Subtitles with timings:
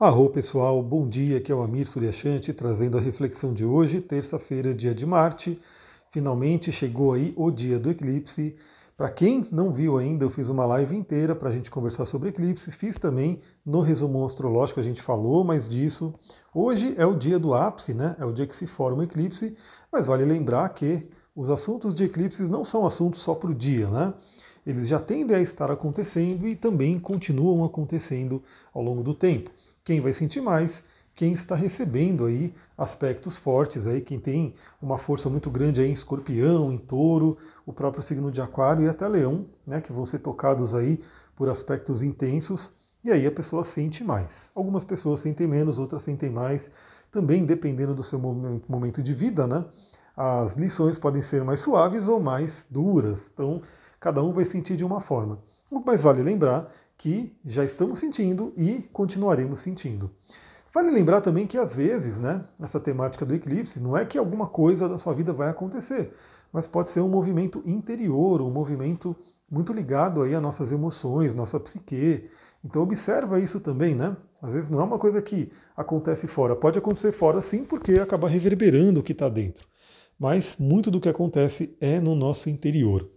[0.00, 4.72] Arro pessoal, bom dia, aqui é o Amir Suryashanti trazendo a reflexão de hoje, terça-feira,
[4.72, 5.58] dia de Marte.
[6.12, 8.54] Finalmente chegou aí o dia do eclipse.
[8.96, 12.28] Para quem não viu ainda, eu fiz uma live inteira para a gente conversar sobre
[12.28, 12.70] eclipse.
[12.70, 16.14] Fiz também no resumo astrológico, a gente falou mais disso.
[16.54, 18.14] Hoje é o dia do ápice, né?
[18.20, 19.56] É o dia que se forma o eclipse,
[19.90, 23.88] mas vale lembrar que os assuntos de eclipses não são assuntos só para o dia,
[23.88, 24.14] né?
[24.64, 28.40] Eles já tendem a estar acontecendo e também continuam acontecendo
[28.72, 29.50] ao longo do tempo.
[29.88, 30.84] Quem vai sentir mais?
[31.14, 35.94] Quem está recebendo aí aspectos fortes aí, quem tem uma força muito grande aí em
[35.94, 40.18] escorpião, em touro, o próprio signo de aquário e até leão, né, que vão ser
[40.18, 41.00] tocados aí
[41.34, 42.70] por aspectos intensos,
[43.02, 44.50] e aí a pessoa sente mais.
[44.54, 46.70] Algumas pessoas sentem menos, outras sentem mais,
[47.10, 49.64] também dependendo do seu momento de vida, né?
[50.14, 53.62] As lições podem ser mais suaves ou mais duras, então
[53.98, 55.38] cada um vai sentir de uma forma.
[55.70, 60.10] Mas vale lembrar que já estamos sentindo e continuaremos sentindo.
[60.74, 64.48] Vale lembrar também que às vezes, né, essa temática do eclipse, não é que alguma
[64.48, 66.12] coisa da sua vida vai acontecer,
[66.52, 69.16] mas pode ser um movimento interior, um movimento
[69.50, 72.28] muito ligado aí às nossas emoções, nossa psique.
[72.62, 74.14] Então observa isso também, né?
[74.42, 78.28] Às vezes não é uma coisa que acontece fora, pode acontecer fora sim, porque acaba
[78.28, 79.66] reverberando o que está dentro.
[80.18, 83.08] Mas muito do que acontece é no nosso interior.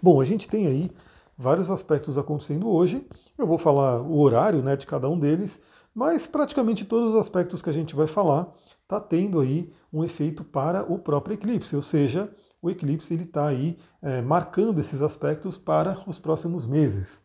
[0.00, 0.90] Bom, a gente tem aí
[1.38, 3.06] vários aspectos acontecendo hoje.
[3.38, 5.60] Eu vou falar o horário né, de cada um deles,
[5.94, 10.42] mas praticamente todos os aspectos que a gente vai falar está tendo aí um efeito
[10.42, 12.28] para o próprio eclipse, ou seja,
[12.60, 17.22] o eclipse ele está aí é, marcando esses aspectos para os próximos meses.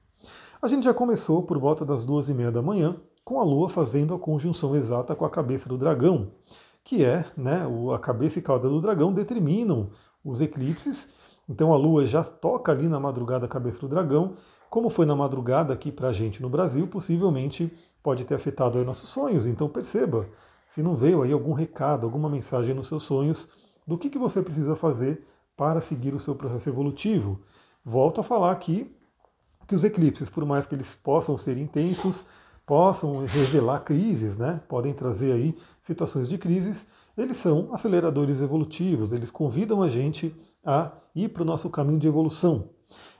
[0.61, 3.67] A gente já começou por volta das duas e meia da manhã com a Lua
[3.67, 6.31] fazendo a conjunção exata com a cabeça do dragão,
[6.84, 7.61] que é né,
[7.94, 9.89] a cabeça e cauda do dragão determinam
[10.23, 11.08] os eclipses
[11.48, 14.34] então a Lua já toca ali na madrugada a cabeça do dragão.
[14.70, 18.86] Como foi na madrugada aqui para a gente no Brasil, possivelmente pode ter afetado aí
[18.86, 19.46] nossos sonhos.
[19.46, 20.28] Então perceba
[20.68, 23.50] se não veio aí algum recado, alguma mensagem nos seus sonhos
[23.86, 27.42] do que, que você precisa fazer para seguir o seu processo evolutivo.
[27.86, 28.92] Volto a falar aqui
[29.68, 32.26] que os eclipses, por mais que eles possam ser intensos,
[32.66, 34.62] possam revelar crises, né?
[34.68, 36.88] podem trazer aí situações de crises,
[37.18, 42.07] eles são aceleradores evolutivos, eles convidam a gente a ir para o nosso caminho de
[42.07, 42.69] evolução.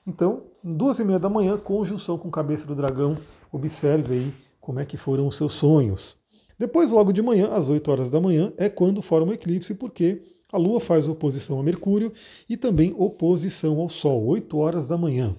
[0.06, 3.18] Então, duas e meia da manhã, conjunção com cabeça do dragão,
[3.52, 6.16] observe aí como é que foram os seus sonhos.
[6.58, 10.22] Depois, logo de manhã, às 8 horas da manhã, é quando forma o eclipse, porque
[10.52, 12.14] a Lua faz oposição a Mercúrio
[12.48, 15.36] e também oposição ao Sol, 8 horas da manhã.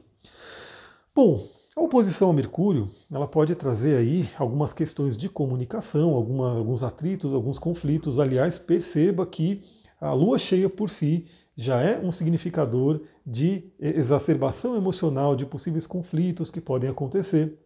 [1.15, 6.83] Bom, a oposição a Mercúrio, ela pode trazer aí algumas questões de comunicação, alguma, alguns
[6.83, 8.19] atritos, alguns conflitos.
[8.19, 9.61] Aliás, perceba que
[10.01, 16.51] a lua cheia por si já é um significador de exacerbação emocional de possíveis conflitos
[16.51, 17.59] que podem acontecer,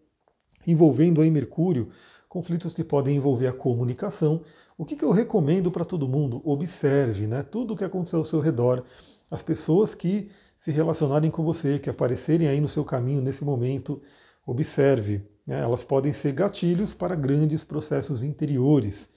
[0.67, 1.89] envolvendo aí Mercúrio,
[2.29, 4.43] conflitos que podem envolver a comunicação.
[4.77, 6.43] O que, que eu recomendo para todo mundo?
[6.45, 8.85] Observe né, tudo o que aconteceu ao seu redor,
[9.31, 14.03] as pessoas que se relacionarem com você, que aparecerem aí no seu caminho nesse momento,
[14.47, 15.23] observe.
[15.47, 19.09] Né, elas podem ser gatilhos para grandes processos interiores.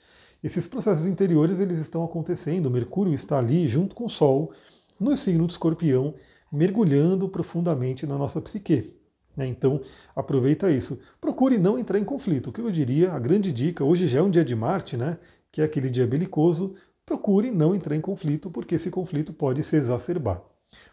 [0.43, 2.71] Esses processos interiores eles estão acontecendo.
[2.71, 4.51] Mercúrio está ali junto com o Sol
[4.99, 6.15] no signo do Escorpião,
[6.51, 8.95] mergulhando profundamente na nossa psique.
[9.35, 9.47] Né?
[9.47, 9.81] Então
[10.15, 10.99] aproveita isso.
[11.19, 12.49] Procure não entrar em conflito.
[12.49, 15.17] O que eu diria, a grande dica, hoje já é um dia de Marte, né?
[15.51, 16.75] Que é aquele dia belicoso.
[17.05, 20.41] Procure não entrar em conflito, porque esse conflito pode se exacerbar.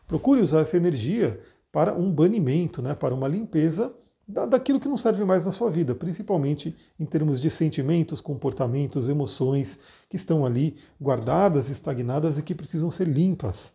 [0.06, 1.40] Procure usar essa energia
[1.72, 2.94] para um banimento, né?
[2.94, 3.94] Para uma limpeza
[4.28, 9.78] daquilo que não serve mais na sua vida, principalmente em termos de sentimentos, comportamentos, emoções
[10.08, 13.72] que estão ali guardadas, estagnadas e que precisam ser limpas.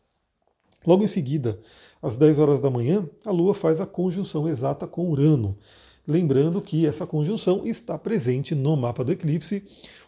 [0.85, 1.59] Logo em seguida,
[2.01, 5.57] às 10 horas da manhã, a Lua faz a conjunção exata com Urano.
[6.05, 9.63] Lembrando que essa conjunção está presente no mapa do eclipse,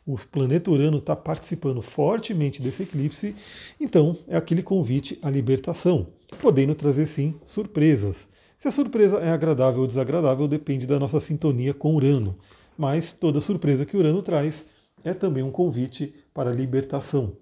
[0.06, 3.34] o planeta Urano está participando fortemente desse eclipse,
[3.80, 6.08] então é aquele convite à libertação,
[6.42, 8.28] podendo trazer sim surpresas.
[8.58, 12.38] Se a surpresa é agradável ou desagradável depende da nossa sintonia com Urano,
[12.78, 14.66] mas toda surpresa que Urano traz
[15.04, 17.38] é também um convite para a libertação.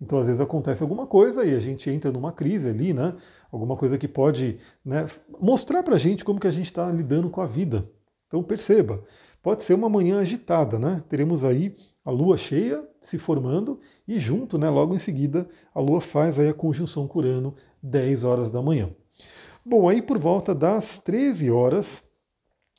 [0.00, 3.14] Então, às vezes acontece alguma coisa e a gente entra numa crise ali, né?
[3.50, 5.06] Alguma coisa que pode né,
[5.40, 7.88] mostrar para a gente como que a gente está lidando com a vida.
[8.26, 9.02] Então, perceba,
[9.42, 11.02] pode ser uma manhã agitada, né?
[11.08, 11.74] Teremos aí
[12.04, 13.78] a lua cheia se formando
[14.08, 18.24] e junto, né, logo em seguida, a lua faz aí a conjunção com Urano 10
[18.24, 18.90] horas da manhã.
[19.66, 22.04] Bom, aí por volta das 13 horas,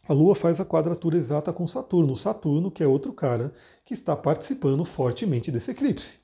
[0.08, 2.16] a Lua faz a quadratura exata com Saturno.
[2.16, 3.52] Saturno, que é outro cara
[3.84, 6.20] que está participando fortemente desse eclipse.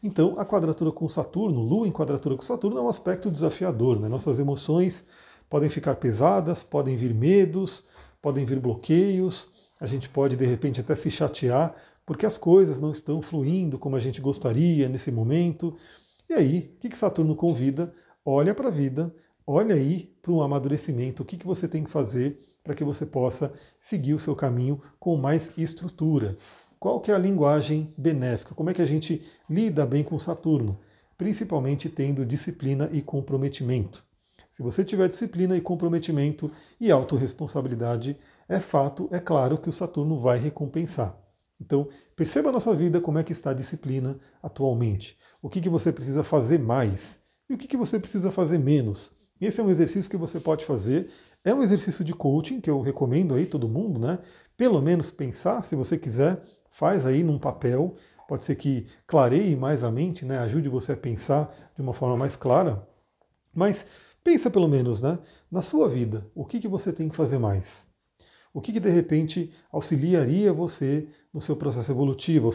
[0.00, 3.98] Então, a quadratura com Saturno, Lua em quadratura com Saturno, é um aspecto desafiador.
[3.98, 4.08] Né?
[4.08, 5.04] Nossas emoções
[5.50, 7.84] podem ficar pesadas, podem vir medos,
[8.22, 9.48] podem vir bloqueios.
[9.80, 11.74] a gente pode de repente até se chatear
[12.06, 15.76] porque as coisas não estão fluindo como a gente gostaria nesse momento.
[16.30, 17.92] E aí, o que, que Saturno convida?
[18.24, 19.12] Olha para a vida,
[19.46, 23.06] olha aí para o amadurecimento, o que, que você tem que fazer para que você
[23.06, 26.36] possa seguir o seu caminho com mais estrutura.
[26.80, 28.56] Qual que é a linguagem benéfica?
[28.56, 30.80] Como é que a gente lida bem com Saturno?
[31.16, 34.04] Principalmente tendo disciplina e comprometimento.
[34.50, 36.50] Se você tiver disciplina e comprometimento
[36.80, 41.16] e autorresponsabilidade, é fato, é claro que o Saturno vai recompensar.
[41.60, 45.16] Então, perceba na sua vida como é que está a disciplina atualmente.
[45.40, 49.14] O que, que você precisa fazer mais e o que, que você precisa fazer menos.
[49.40, 51.10] Esse é um exercício que você pode fazer.
[51.44, 54.18] É um exercício de coaching que eu recomendo aí todo mundo, né?
[54.56, 57.94] Pelo menos pensar, se você quiser, faz aí num papel.
[58.28, 60.38] Pode ser que clareie mais a mente, né?
[60.38, 62.88] Ajude você a pensar de uma forma mais clara.
[63.54, 63.86] Mas
[64.24, 65.18] pensa pelo menos, né?
[65.50, 67.86] Na sua vida, o que, que você tem que fazer mais?
[68.52, 72.50] O que, que de repente auxiliaria você no seu processo evolutivo,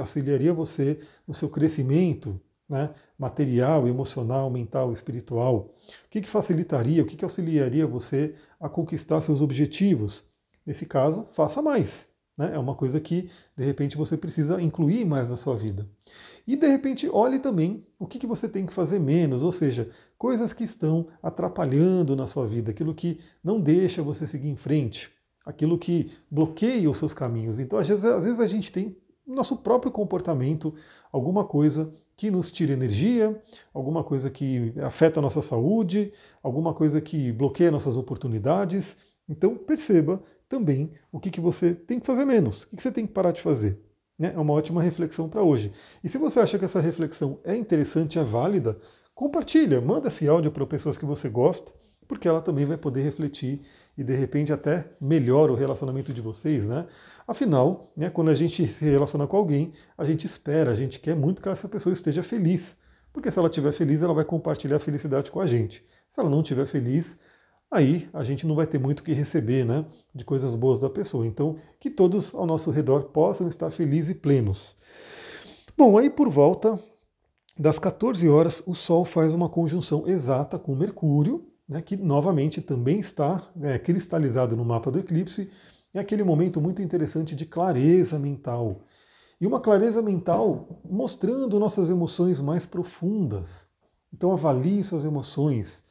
[0.00, 0.98] auxiliaria você
[1.28, 5.74] no seu crescimento né, material, emocional, mental, espiritual?
[6.06, 10.24] O que, que facilitaria, o que, que auxiliaria você a conquistar seus objetivos?
[10.66, 12.08] Nesse caso, faça mais.
[12.36, 12.52] Né?
[12.54, 15.88] É uma coisa que, de repente, você precisa incluir mais na sua vida.
[16.46, 19.88] E, de repente, olhe também o que, que você tem que fazer menos, ou seja,
[20.18, 25.10] coisas que estão atrapalhando na sua vida, aquilo que não deixa você seguir em frente,
[25.44, 27.58] aquilo que bloqueia os seus caminhos.
[27.58, 28.96] Então, às vezes, às vezes a gente tem
[29.26, 30.74] nosso próprio comportamento,
[31.10, 33.40] alguma coisa que nos tira energia,
[33.72, 36.12] alguma coisa que afeta a nossa saúde,
[36.42, 38.96] alguma coisa que bloqueia nossas oportunidades.
[39.28, 42.92] Então perceba também o que, que você tem que fazer menos, o que, que você
[42.92, 43.80] tem que parar de fazer.
[44.18, 44.32] Né?
[44.34, 45.72] É uma ótima reflexão para hoje.
[46.02, 48.78] E se você acha que essa reflexão é interessante, é válida,
[49.14, 51.72] compartilha, manda esse áudio para pessoas que você gosta
[52.06, 53.60] porque ela também vai poder refletir
[53.96, 56.86] e de repente até melhora o relacionamento de vocês, né?
[57.26, 61.16] Afinal, né, quando a gente se relaciona com alguém, a gente espera, a gente quer
[61.16, 62.76] muito que essa pessoa esteja feliz,
[63.12, 65.84] porque se ela estiver feliz, ela vai compartilhar a felicidade com a gente.
[66.10, 67.18] Se ela não estiver feliz,
[67.70, 69.84] aí a gente não vai ter muito o que receber, né,
[70.14, 71.26] de coisas boas da pessoa.
[71.26, 74.76] Então, que todos ao nosso redor possam estar felizes e plenos.
[75.76, 76.78] Bom, aí por volta
[77.58, 83.00] das 14 horas, o Sol faz uma conjunção exata com Mercúrio, né, que novamente também
[83.00, 85.50] está é, cristalizado no mapa do eclipse,
[85.92, 88.82] é aquele momento muito interessante de clareza mental.
[89.40, 93.66] E uma clareza mental mostrando nossas emoções mais profundas.
[94.12, 95.82] Então avalie suas emoções.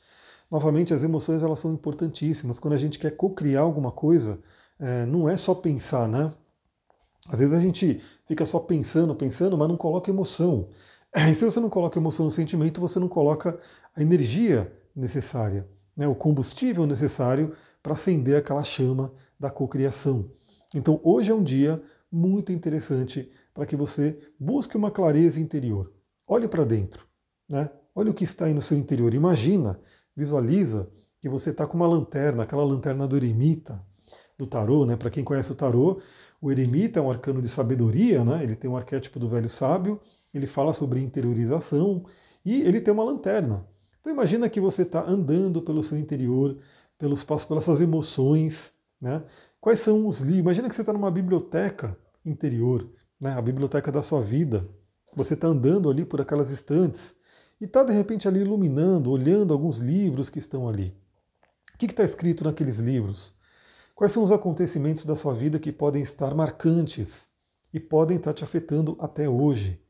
[0.50, 2.60] Novamente, as emoções elas são importantíssimas.
[2.60, 4.40] Quando a gente quer co-criar alguma coisa,
[4.80, 6.32] é, não é só pensar, né?
[7.30, 10.70] Às vezes a gente fica só pensando, pensando, mas não coloca emoção.
[11.30, 13.60] E se você não coloca emoção no sentimento, você não coloca
[13.96, 20.30] a energia necessária, né, o combustível necessário para acender aquela chama da cocriação.
[20.74, 21.82] Então hoje é um dia
[22.12, 25.92] muito interessante para que você busque uma clareza interior.
[26.28, 27.06] Olhe para dentro,
[27.50, 27.70] né?
[27.96, 29.14] Olha o que está aí no seu interior.
[29.14, 29.80] Imagina,
[30.16, 33.84] visualiza que você está com uma lanterna, aquela lanterna do eremita,
[34.38, 34.96] do tarô, né?
[34.96, 36.00] Para quem conhece o tarô,
[36.42, 38.44] o eremita é um arcano de sabedoria, né?
[38.44, 40.00] Ele tem um arquétipo do velho sábio,
[40.34, 42.04] ele fala sobre interiorização
[42.44, 43.66] e ele tem uma lanterna.
[44.04, 46.58] Então imagina que você está andando pelo seu interior,
[46.98, 49.24] pelos pelas suas emoções, né?
[49.62, 50.40] Quais são os livros?
[50.42, 52.86] Imagina que você está numa biblioteca interior,
[53.18, 53.32] né?
[53.32, 54.68] A biblioteca da sua vida.
[55.16, 57.16] Você está andando ali por aquelas estantes
[57.62, 60.94] e está de repente ali iluminando, olhando alguns livros que estão ali.
[61.74, 63.34] O que está escrito naqueles livros?
[63.96, 67.30] Quais são os acontecimentos da sua vida que podem estar marcantes
[67.74, 69.82] e podem estar te afetando até hoje?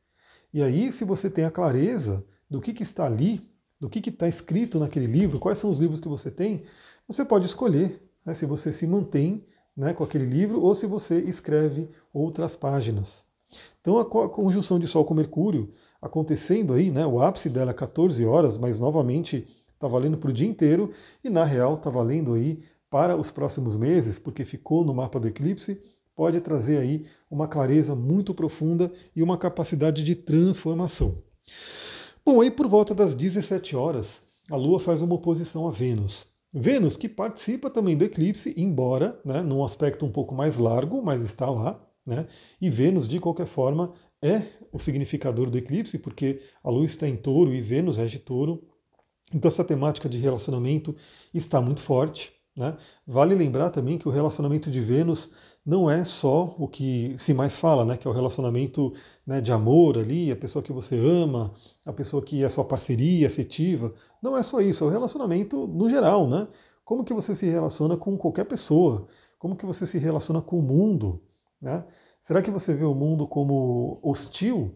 [0.53, 3.51] E aí, se você tem a clareza do que, que está ali,
[3.83, 6.63] do que está escrito naquele livro, quais são os livros que você tem,
[7.05, 11.19] você pode escolher né, se você se mantém né, com aquele livro ou se você
[11.19, 13.25] escreve outras páginas.
[13.81, 15.69] Então a conjunção de Sol com Mercúrio
[16.01, 20.33] acontecendo aí, né, o ápice dela é 14 horas, mas novamente está valendo para o
[20.33, 24.93] dia inteiro e na real está valendo aí para os próximos meses, porque ficou no
[24.93, 25.81] mapa do eclipse,
[26.15, 31.17] pode trazer aí uma clareza muito profunda e uma capacidade de transformação.
[32.25, 36.25] Bom, aí por volta das 17 horas, a Lua faz uma oposição a Vênus.
[36.53, 41.21] Vênus que participa também do eclipse, embora né, num aspecto um pouco mais largo, mas
[41.21, 41.85] está lá.
[42.05, 42.25] Né?
[42.61, 47.17] E Vênus, de qualquer forma, é o significador do eclipse, porque a Lua está em
[47.17, 48.65] touro e Vênus é de touro.
[49.33, 50.95] Então essa temática de relacionamento
[51.33, 52.31] está muito forte.
[52.55, 52.73] Né?
[53.05, 55.29] Vale lembrar também que o relacionamento de Vênus
[55.65, 57.95] não é só o que se mais fala, né?
[57.95, 58.93] que é o relacionamento
[59.25, 61.53] né, de amor ali, a pessoa que você ama,
[61.85, 63.93] a pessoa que é sua parceria afetiva.
[64.21, 66.47] Não é só isso, é o relacionamento no geral, né?
[66.83, 69.07] Como que você se relaciona com qualquer pessoa,
[69.39, 71.21] como que você se relaciona com o mundo.
[71.61, 71.85] Né?
[72.21, 74.75] Será que você vê o mundo como hostil,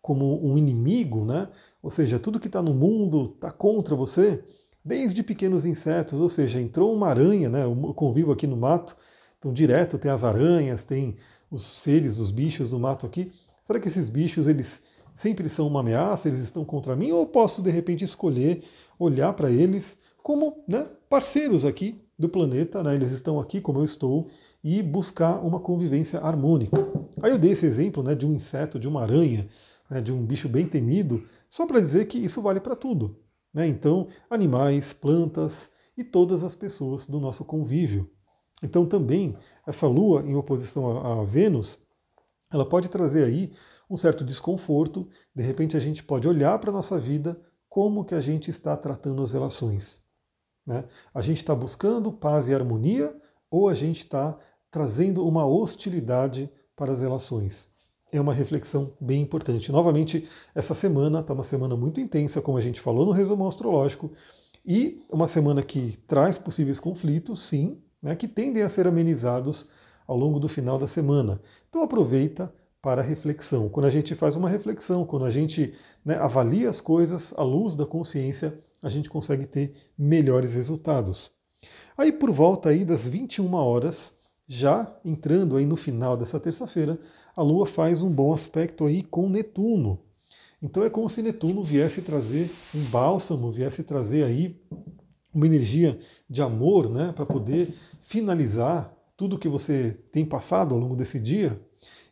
[0.00, 1.24] como um inimigo?
[1.24, 1.48] Né?
[1.82, 4.44] Ou seja, tudo que está no mundo está contra você?
[4.84, 7.64] Desde pequenos insetos, ou seja, entrou uma aranha, né?
[7.64, 8.96] eu convivo aqui no mato,
[9.40, 11.16] então direto tem as aranhas, tem
[11.50, 13.32] os seres, os bichos do mato aqui.
[13.62, 14.82] Será que esses bichos eles
[15.14, 18.62] sempre são uma ameaça, eles estão contra mim, ou posso de repente escolher
[18.98, 23.84] olhar para eles como né, parceiros aqui do planeta, né, eles estão aqui como eu
[23.84, 24.28] estou,
[24.62, 26.76] e buscar uma convivência harmônica.
[27.22, 29.48] Aí eu dei esse exemplo né, de um inseto, de uma aranha,
[29.90, 33.18] né, de um bicho bem temido, só para dizer que isso vale para tudo.
[33.54, 33.66] Né?
[33.66, 38.10] Então, animais, plantas e todas as pessoas do nosso convívio.
[38.62, 39.36] Então, também,
[39.66, 41.78] essa Lua em oposição a, Vênus,
[42.52, 43.52] ela pode trazer aí
[43.88, 48.14] um certo desconforto, de repente a gente pode olhar para a nossa vida como que
[48.14, 50.00] a gente está tratando as relações.
[50.66, 50.84] Né?
[51.12, 53.16] A gente está buscando paz e harmonia
[53.50, 54.38] ou a gente está
[54.70, 57.68] trazendo uma hostilidade para as relações?
[58.12, 59.70] É uma reflexão bem importante.
[59.70, 64.12] Novamente, essa semana está uma semana muito intensa, como a gente falou no resumo astrológico,
[64.64, 69.66] e uma semana que traz possíveis conflitos, sim, né, que tendem a ser amenizados
[70.06, 71.40] ao longo do final da semana.
[71.68, 72.52] Então aproveita
[72.82, 73.68] para reflexão.
[73.68, 77.74] Quando a gente faz uma reflexão, quando a gente né, avalia as coisas à luz
[77.74, 81.30] da consciência, a gente consegue ter melhores resultados.
[81.96, 84.12] Aí por volta aí das 21 horas,
[84.46, 86.98] já entrando aí no final dessa terça-feira,
[87.36, 90.00] a Lua faz um bom aspecto aí com Netuno.
[90.62, 94.60] Então é como se Netuno viesse trazer um bálsamo, viesse trazer aí
[95.32, 100.96] uma energia de amor, né, para poder finalizar tudo que você tem passado ao longo
[100.96, 101.60] desse dia.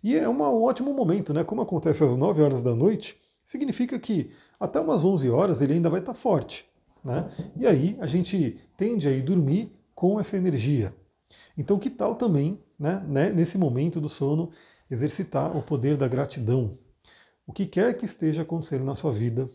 [0.03, 1.43] E é um ótimo momento, né?
[1.43, 5.91] Como acontece às 9 horas da noite, significa que até umas 11 horas ele ainda
[5.91, 6.67] vai estar forte.
[7.05, 7.29] Né?
[7.57, 10.95] E aí a gente tende a ir dormir com essa energia.
[11.57, 14.51] Então, que tal também, né, né, nesse momento do sono,
[14.91, 16.79] exercitar o poder da gratidão?
[17.47, 19.49] O que quer que esteja acontecendo na sua vida,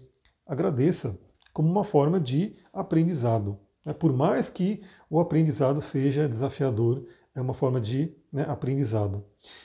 [0.45, 1.17] agradeça
[1.53, 3.57] como uma forma de aprendizado.
[3.85, 3.93] Né?
[3.93, 7.05] Por mais que o aprendizado seja desafiador,
[7.35, 9.23] é uma forma de né, aprendizado.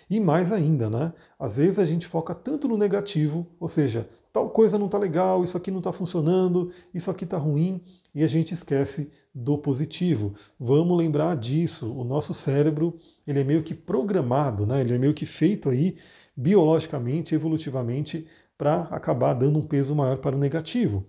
[0.09, 1.13] E mais ainda, né?
[1.39, 5.45] Às vezes a gente foca tanto no negativo, ou seja, tal coisa não está legal,
[5.45, 7.83] isso aqui não está funcionando, isso aqui está ruim,
[8.15, 10.35] e a gente esquece do positivo.
[10.59, 11.93] Vamos lembrar disso.
[11.93, 14.81] O nosso cérebro ele é meio que programado, né?
[14.81, 15.97] Ele é meio que feito aí
[16.37, 18.27] biologicamente, evolutivamente,
[18.57, 21.07] para acabar dando um peso maior para o negativo.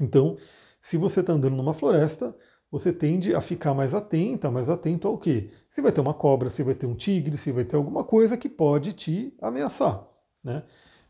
[0.00, 0.36] Então,
[0.80, 2.34] se você está andando numa floresta,
[2.70, 5.50] você tende a ficar mais atenta, mais atento ao quê?
[5.68, 8.36] Se vai ter uma cobra, se vai ter um tigre, se vai ter alguma coisa
[8.36, 10.06] que pode te ameaçar.
[10.42, 10.62] Né?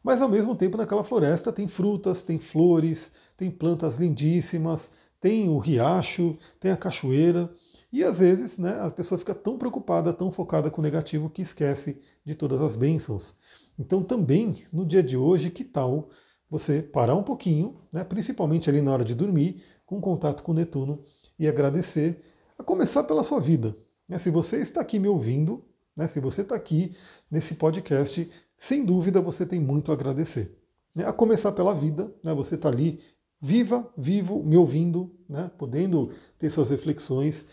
[0.03, 4.91] Mas ao mesmo tempo naquela floresta tem frutas, tem flores, tem plantas lindíssimas,
[5.21, 7.53] tem o riacho, tem a cachoeira.
[7.93, 11.43] E às vezes né, a pessoa fica tão preocupada, tão focada com o negativo que
[11.43, 13.35] esquece de todas as bênçãos.
[13.79, 16.09] Então também no dia de hoje, que tal
[16.51, 21.03] você parar um pouquinho, né, principalmente ali na hora de dormir, com contato com Netuno
[21.39, 22.21] e agradecer,
[22.59, 23.77] a começar pela sua vida.
[24.09, 24.19] Né?
[24.19, 25.65] Se você está aqui me ouvindo,
[25.97, 26.07] né?
[26.07, 26.95] se você está aqui
[27.31, 30.57] nesse podcast, sem dúvida você tem muito a agradecer.
[30.95, 31.07] Né?
[31.07, 32.33] A começar pela vida, né?
[32.35, 33.01] você está ali
[33.41, 35.51] viva, vivo, me ouvindo, né?
[35.59, 37.47] podendo ter suas reflexões.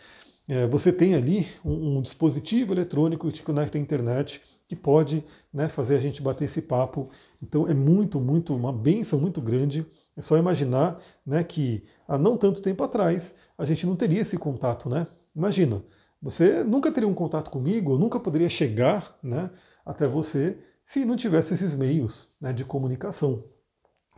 [0.47, 4.41] É, você tem ali um, um, dispositivo eletrônico que te conecta à internet
[4.73, 7.09] que pode né, fazer a gente bater esse papo.
[7.41, 9.85] Então é muito, muito, uma benção muito grande.
[10.17, 14.35] É só imaginar né, que há não tanto tempo atrás a gente não teria esse
[14.35, 14.89] contato.
[14.89, 15.05] Né?
[15.35, 15.83] Imagina,
[16.19, 19.51] você nunca teria um contato comigo, eu nunca poderia chegar né,
[19.85, 23.43] até você se não tivesse esses meios né, de comunicação.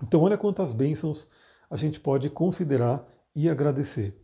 [0.01, 1.27] Então olha quantas bênçãos
[1.69, 4.17] a gente pode considerar e agradecer.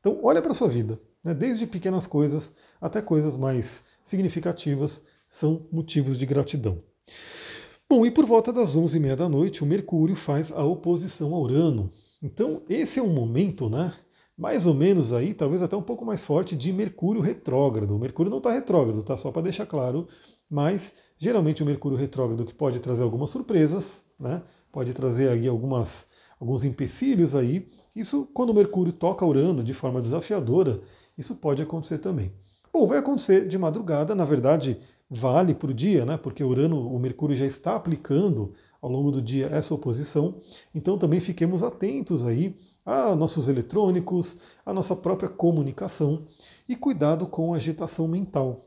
[0.00, 5.02] Então olha para a sua vida, né, desde pequenas coisas até coisas mais significativas
[5.36, 6.82] são motivos de gratidão.
[7.88, 11.90] Bom, e por volta das 11h30 da noite, o Mercúrio faz a oposição a Urano.
[12.22, 13.92] Então, esse é um momento, né?
[14.36, 17.94] Mais ou menos aí, talvez até um pouco mais forte, de Mercúrio retrógrado.
[17.94, 19.14] O Mercúrio não está retrógrado, tá?
[19.16, 20.08] Só para deixar claro.
[20.48, 24.42] Mas, geralmente, o Mercúrio retrógrado que pode trazer algumas surpresas, né?
[24.72, 26.06] Pode trazer aí algumas,
[26.40, 27.68] alguns empecilhos aí.
[27.94, 30.80] Isso, quando o Mercúrio toca Urano de forma desafiadora,
[31.16, 32.32] isso pode acontecer também.
[32.72, 34.78] Bom, vai acontecer de madrugada, na verdade,
[35.08, 36.16] vale para o dia, né?
[36.16, 40.40] porque Urano, o Mercúrio já está aplicando ao longo do dia essa oposição.
[40.74, 46.24] Então também fiquemos atentos aí a nossos eletrônicos, a nossa própria comunicação
[46.68, 48.60] e cuidado com a agitação mental.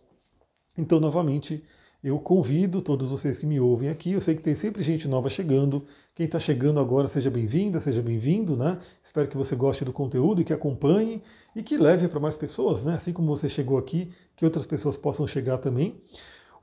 [0.77, 1.63] Então, novamente,
[2.01, 4.13] eu convido todos vocês que me ouvem aqui.
[4.13, 5.83] Eu sei que tem sempre gente nova chegando.
[6.15, 8.77] Quem está chegando agora, seja bem-vinda, seja bem-vindo, né?
[9.03, 11.21] Espero que você goste do conteúdo e que acompanhe
[11.53, 12.93] e que leve para mais pessoas, né?
[12.93, 16.01] Assim como você chegou aqui, que outras pessoas possam chegar também.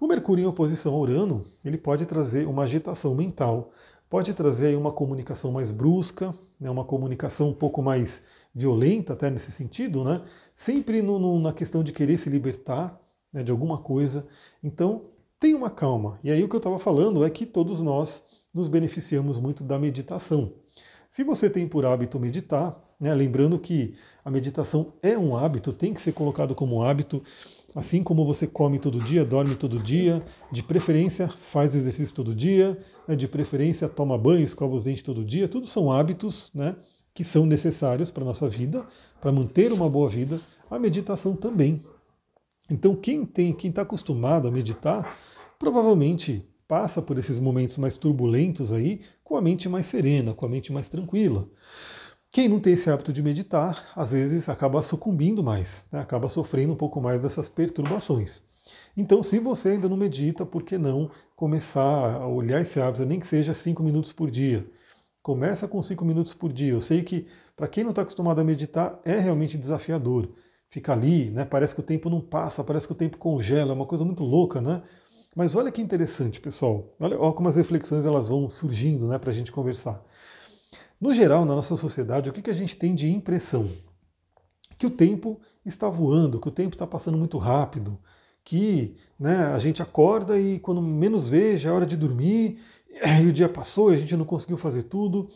[0.01, 3.73] O Mercúrio em oposição a Urano, ele pode trazer uma agitação mental,
[4.09, 6.71] pode trazer uma comunicação mais brusca, né?
[6.71, 8.23] uma comunicação um pouco mais
[8.55, 10.23] violenta, até nesse sentido, né?
[10.55, 12.99] Sempre no, no, na questão de querer se libertar
[13.31, 14.27] né, de alguma coisa.
[14.65, 16.19] Então, tenha uma calma.
[16.23, 19.79] E aí o que eu estava falando é que todos nós nos beneficiamos muito da
[19.79, 20.53] meditação.
[21.11, 25.93] Se você tem por hábito meditar, né, lembrando que a meditação é um hábito, tem
[25.93, 27.23] que ser colocado como hábito,
[27.75, 32.79] assim como você come todo dia, dorme todo dia, de preferência faz exercício todo dia,
[33.07, 36.75] né, de preferência toma banho, escova os dentes todo dia, tudo são hábitos né,
[37.15, 38.87] que são necessários para a nossa vida,
[39.21, 40.41] para manter uma boa vida.
[40.71, 41.83] A meditação também
[42.71, 45.17] então quem tem, quem está acostumado a meditar,
[45.59, 50.49] provavelmente passa por esses momentos mais turbulentos aí com a mente mais serena, com a
[50.49, 51.49] mente mais tranquila.
[52.31, 56.01] Quem não tem esse hábito de meditar, às vezes acaba sucumbindo mais, né?
[56.01, 58.43] acaba sofrendo um pouco mais dessas perturbações.
[58.97, 63.21] Então, se você ainda não medita, por que não começar a olhar esse hábito, nem
[63.21, 64.69] que seja cinco minutos por dia?
[65.23, 66.73] Começa com cinco minutos por dia.
[66.73, 70.29] Eu sei que para quem não está acostumado a meditar é realmente desafiador
[70.71, 71.45] fica ali, né?
[71.45, 74.25] Parece que o tempo não passa, parece que o tempo congela, é uma coisa muito
[74.25, 74.83] louca, né?
[75.35, 76.95] Mas olha que interessante, pessoal.
[76.99, 80.03] Olha, olha como as reflexões elas vão surgindo, né, para a gente conversar.
[80.99, 83.71] No geral, na nossa sociedade, o que, que a gente tem de impressão?
[84.79, 87.99] Que o tempo está voando, que o tempo está passando muito rápido,
[88.43, 92.59] que né, a gente acorda e quando menos vê já é hora de dormir,
[93.23, 95.29] e o dia passou e a gente não conseguiu fazer tudo.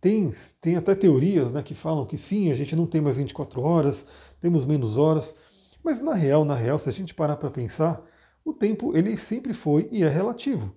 [0.00, 3.60] Tem, tem até teorias né, que falam que sim, a gente não tem mais 24
[3.60, 4.06] horas,
[4.40, 5.34] temos menos horas,
[5.82, 8.00] mas na real, na real, se a gente parar para pensar,
[8.44, 10.74] o tempo ele sempre foi e é relativo.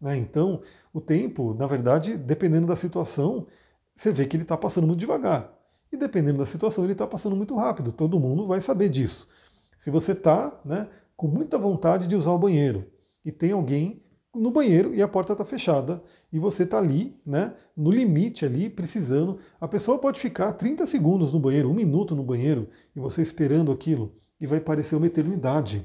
[0.00, 0.16] Né?
[0.16, 0.62] Então,
[0.92, 3.46] o tempo, na verdade, dependendo da situação,
[3.94, 5.52] você vê que ele está passando muito devagar.
[5.92, 7.92] E dependendo da situação, ele está passando muito rápido.
[7.92, 9.28] Todo mundo vai saber disso.
[9.76, 12.86] Se você está né, com muita vontade de usar o banheiro
[13.24, 14.02] e tem alguém
[14.34, 18.70] no banheiro e a porta está fechada e você está ali, né, no limite ali,
[18.70, 19.38] precisando.
[19.60, 23.72] A pessoa pode ficar 30 segundos no banheiro, um minuto no banheiro e você esperando
[23.72, 25.84] aquilo e vai parecer uma eternidade.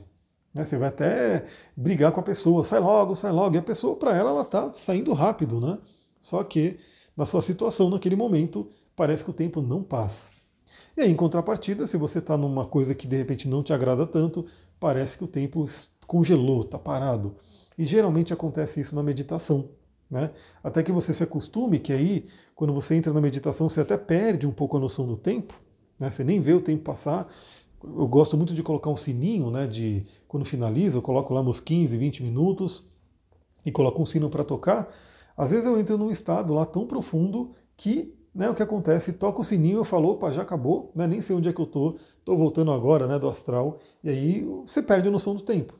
[0.53, 0.63] Né?
[0.63, 3.55] Você vai até brigar com a pessoa, sai logo, sai logo.
[3.55, 5.77] E a pessoa, para ela, ela está saindo rápido, né?
[6.21, 6.77] Só que
[7.15, 10.29] na sua situação, naquele momento, parece que o tempo não passa.
[10.95, 14.07] E aí, em contrapartida, se você está numa coisa que de repente não te agrada
[14.07, 14.45] tanto,
[14.79, 15.65] parece que o tempo
[16.07, 17.35] congelou, está parado.
[17.77, 19.69] E geralmente acontece isso na meditação.
[20.09, 20.31] Né?
[20.63, 24.45] Até que você se acostume, que aí, quando você entra na meditação, você até perde
[24.47, 25.53] um pouco a noção do tempo,
[25.99, 26.11] né?
[26.11, 27.27] você nem vê o tempo passar.
[27.83, 29.67] Eu gosto muito de colocar um sininho, né?
[29.67, 32.83] De quando finaliza, eu coloco lá uns 15, 20 minutos
[33.65, 34.89] e coloco um sino para tocar.
[35.37, 39.39] Às vezes eu entro num estado lá tão profundo que né, o que acontece, toca
[39.39, 41.95] o sininho, eu falo, opa, já acabou, né, nem sei onde é que eu tô,
[42.25, 45.73] tô voltando agora, né, do astral, e aí você perde a noção do tempo.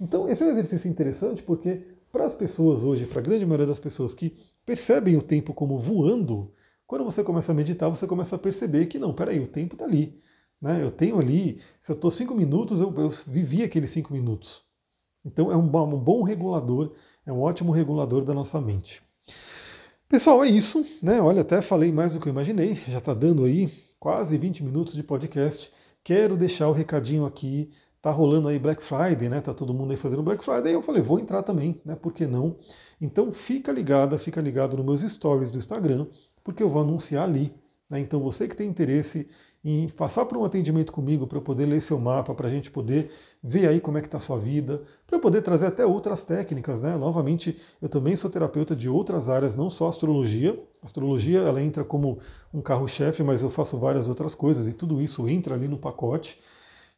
[0.00, 3.66] Então, esse é um exercício interessante porque, para as pessoas hoje, para a grande maioria
[3.66, 4.34] das pessoas que
[4.64, 6.52] percebem o tempo como voando,
[6.86, 9.84] quando você começa a meditar, você começa a perceber que não, peraí, o tempo está
[9.84, 10.18] ali.
[10.60, 10.82] Né?
[10.82, 14.62] Eu tenho ali, se eu estou cinco minutos, eu, eu, vivi aqueles cinco minutos.
[15.24, 16.92] Então é um, um bom regulador,
[17.26, 19.02] é um ótimo regulador da nossa mente.
[20.08, 20.84] Pessoal, é isso.
[21.02, 21.20] Né?
[21.20, 24.94] Olha, até falei mais do que eu imaginei, já está dando aí quase 20 minutos
[24.94, 25.70] de podcast.
[26.02, 27.70] Quero deixar o recadinho aqui
[28.02, 29.40] tá rolando aí Black Friday, né?
[29.40, 30.74] Tá todo mundo aí fazendo Black Friday.
[30.74, 31.94] Eu falei, vou entrar também, né?
[31.94, 32.56] Por que não?
[33.00, 36.06] Então fica ligada, fica ligado nos meus stories do Instagram,
[36.42, 37.54] porque eu vou anunciar ali.
[37.90, 38.00] Né?
[38.00, 39.28] Então você que tem interesse
[39.62, 42.70] em passar por um atendimento comigo para eu poder ler seu mapa, para a gente
[42.70, 43.10] poder
[43.42, 46.22] ver aí como é que está a sua vida, para eu poder trazer até outras
[46.22, 46.96] técnicas, né?
[46.96, 50.58] Novamente, eu também sou terapeuta de outras áreas, não só astrologia.
[50.82, 52.18] astrologia ela entra como
[52.54, 56.38] um carro-chefe, mas eu faço várias outras coisas e tudo isso entra ali no pacote.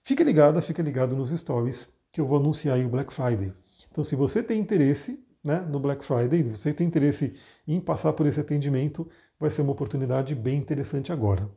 [0.04, 3.52] Fica ligada, fica ligado nos stories que eu vou anunciar aí o Black Friday.
[3.88, 7.34] Então, se você tem interesse né, no Black Friday, se você tem interesse
[7.68, 11.48] em passar por esse atendimento, vai ser uma oportunidade bem interessante agora.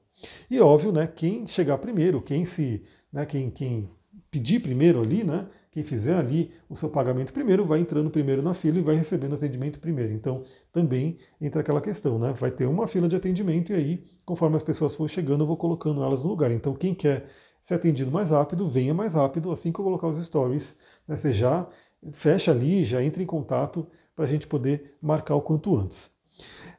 [0.49, 3.89] E óbvio, né, quem chegar primeiro, quem se, né, quem, quem
[4.29, 8.53] pedir primeiro ali, né, quem fizer ali o seu pagamento primeiro, vai entrando primeiro na
[8.53, 10.13] fila e vai recebendo atendimento primeiro.
[10.13, 12.31] Então, também entra aquela questão, né?
[12.31, 15.57] Vai ter uma fila de atendimento e aí, conforme as pessoas for chegando, eu vou
[15.57, 16.51] colocando elas no lugar.
[16.51, 17.27] Então, quem quer
[17.65, 20.77] ser atendido mais rápido, venha mais rápido assim que eu colocar os stories.
[21.07, 21.15] Né?
[21.15, 21.67] Você já
[22.11, 26.11] fecha ali, já entra em contato para a gente poder marcar o quanto antes.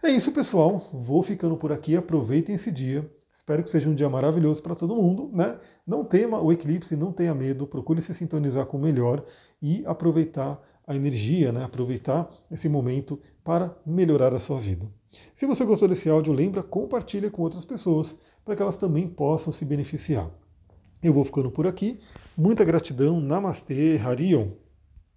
[0.01, 0.89] É isso, pessoal.
[0.93, 1.97] Vou ficando por aqui.
[1.97, 3.11] Aproveitem esse dia.
[3.33, 5.59] Espero que seja um dia maravilhoso para todo mundo, né?
[5.85, 9.25] Não tema o eclipse, não tenha medo, procure se sintonizar com o melhor
[9.61, 11.65] e aproveitar a energia, né?
[11.65, 14.87] aproveitar esse momento para melhorar a sua vida.
[15.35, 19.53] Se você gostou desse áudio, lembra, compartilha com outras pessoas para que elas também possam
[19.53, 20.31] se beneficiar.
[21.03, 21.99] Eu vou ficando por aqui.
[22.37, 23.21] Muita gratidão.
[23.21, 24.49] Namastê, Harion.